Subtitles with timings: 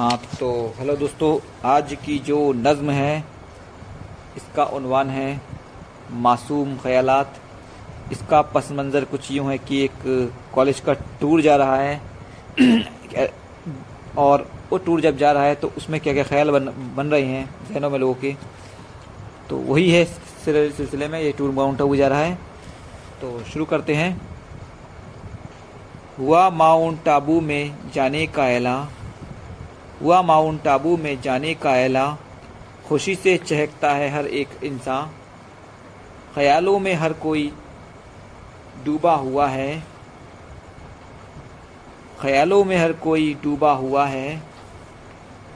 [0.00, 1.38] हाँ तो हेलो दोस्तों,
[1.68, 3.24] आज की जो नज़म है,
[4.36, 5.40] इसका उनवान है
[6.20, 7.40] मासूम ख्यालात।
[8.12, 12.00] इसका पस मंज़र कुछ यूँ है कि एक कॉलेज का टूर जा रहा है।
[14.18, 17.24] और वो टूर जब जा रहा है तो उसमें क्या क्या ख्याल बन बन रहे
[17.24, 18.34] हैं जहनों में लोगों के?
[19.50, 20.04] तो वही है
[20.44, 22.34] सिलसिले में ये टूर माउंट आबू जा रहा है।
[23.20, 24.10] तो शुरू करते हैं।
[26.18, 28.76] हुआ माउंट आबू में जाने का एला
[30.02, 32.16] हुआ माउंट आबू में जाने का एला
[32.88, 35.10] खुशी से चहकता है हर एक इंसान।
[36.34, 37.52] ख्यालों में हर कोई
[38.84, 39.82] डूबा हुआ है।
[42.20, 44.42] ख्यालों में हर कोई डूबा हुआ है।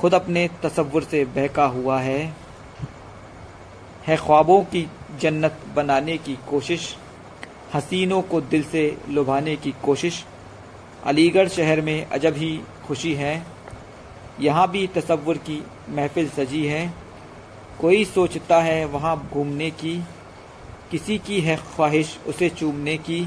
[0.00, 2.32] खुद अपने तसव्वुर से बहका हुआ है।
[4.06, 4.90] है ख्वाबों की
[5.20, 6.96] जन्नत बनाने की कोशिश,
[7.74, 10.24] हसीनों को दिल से लुभाने की कोशिश।
[11.04, 13.55] अलीगढ़ शहर में अजब ही खुशी है।
[14.40, 16.92] यहाँ भी तसव्वुर की महफिल सजी है।
[17.80, 19.96] कोई सोचता है वहाँ घूमने की,
[20.90, 23.26] किसी की है ख्वाहिश उसे चूमने की।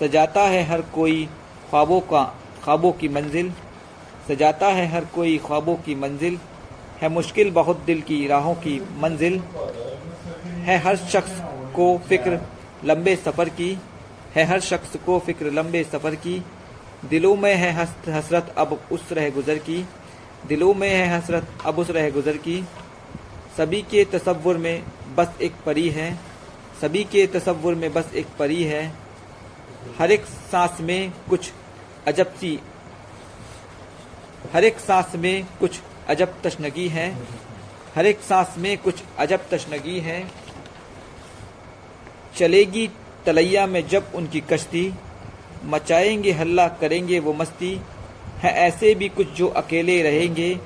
[0.00, 1.24] सजाता है हर कोई
[1.70, 2.22] ख्वाबों का,
[2.64, 3.52] ख्वाबों की मंजिल।
[4.28, 6.38] सजाता है हर कोई ख्वाबों की मंजिल।
[7.02, 9.40] है मुश्किल बहुत दिल की राहों की मंजिल।
[10.66, 11.40] है हर शख्स
[11.74, 12.40] को फ़िक्र
[12.84, 13.76] लंबे सफ़र की।
[14.34, 16.42] है हर शख्स को फ़िक्र लंबे सफ़र की।
[17.04, 19.84] दिलों में है हसरत अब उस रह गुज़र की।
[20.48, 22.62] दिलों में है हसरत, अब उस रह गुज़र की।
[23.56, 24.84] सभी के तसव्वुर में
[25.16, 26.14] बस एक परी है।
[26.80, 28.82] सभी के तसव्वुर में बस एक परी है।
[29.98, 31.52] हर एक सांस में कुछ
[32.06, 32.58] अजब सी,
[34.52, 37.06] हर एक सांस में कुछ अजब तशनगी है।
[37.94, 40.24] हर एक सांस में कुछ अजब तशनगी है।
[42.36, 42.88] चलेगी
[43.26, 44.92] तलैया में जब उनकी कश्ती,
[45.64, 47.80] मचाएँगे हल्ला करेंगे वो मस्ती।
[48.42, 50.58] है ऐसे भी कुछ जो अकेले रहेंगे,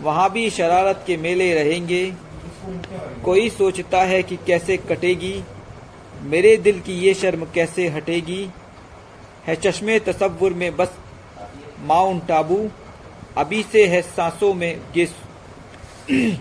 [0.00, 2.12] वहाँ भी शरारत के मेले रहेंगे।
[3.24, 5.44] कोई सोचता है कि कैसे कटेगी?
[6.22, 8.50] मेरे दिल की ये शर्म कैसे हटेगी?
[9.46, 10.92] है चश्मे तस्वुर में बस
[11.80, 12.70] माउंट आबू
[13.36, 15.14] अभी से है सांसों में गेस।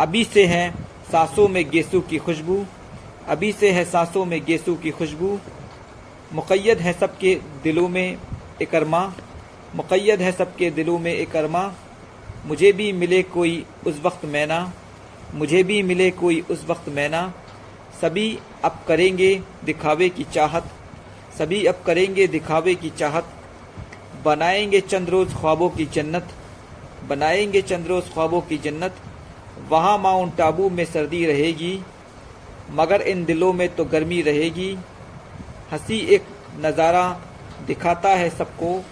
[0.00, 0.70] अभी से है
[1.12, 2.66] सांसों में गेसू की खुशबू,
[3.28, 5.38] अभी से है सांसों में गेसू की खुशबू।
[6.32, 8.18] मुक़ैद है सबके दिलों में
[8.62, 9.14] एक अरमा
[9.74, 11.74] मुक़ैद है सबके दिलों में एक अरमा।
[12.46, 14.72] मुझे भी मिले कोई उस वक्त मैना।
[15.34, 17.34] मुझे भी मिले कोई उस वक्त मैना।
[18.00, 20.70] सभी अब करेंगे दिखावे की चाहत।
[21.38, 23.34] सभी अब करेंगे दिखावे की चाहत।
[24.24, 26.28] बनाएँगे चंद रोज़ ख्वाबों की जन्नत।
[27.08, 28.96] बनाएँगे चंद रोज़ ख्वाबों की जन्नत।
[29.68, 31.78] वहाँ माउंट आबू में सर्दी रहेगी।
[32.70, 34.76] मगर इन दिलों में तो गर्मी रहेगी।
[35.72, 36.22] हँसी एक
[36.60, 37.20] नज़ारा
[37.66, 38.84] दिखाता है सबको।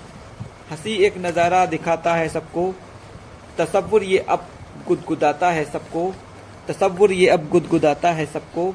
[0.72, 2.74] हँसी एक नज़ारा दिखाता है सबको।
[3.58, 4.46] तसव्वुर ये अब
[4.88, 6.14] गुदगुदाता है सबको।
[6.68, 8.68] तसव्वुर ये अब गुदगुदाता है सबको।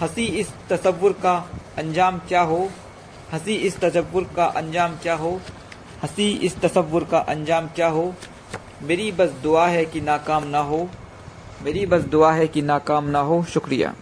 [0.00, 1.34] हँसी इस तसव्वुर का
[1.78, 2.70] अंजाम क्या हो?
[3.32, 5.40] हँसी इस तसव्वुर का अंजाम क्या हो?
[6.02, 8.14] हँसी इस तसव्वुर का अंजाम क्या हो?
[8.82, 10.88] मेरी बस दुआ है कि नाकाम ना हो।
[11.64, 13.94] मेरी बस दुआ है कि नाकाम ना हो। शुक्रिया।